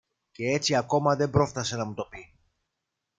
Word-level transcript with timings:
Κι 0.31 0.43
έτσι 0.45 0.75
ακόμα 0.75 1.15
δεν 1.15 1.29
πρόφθασε 1.29 1.75
να 1.75 1.85
μου 1.85 1.93
το 1.93 2.03
πει. 2.05 2.33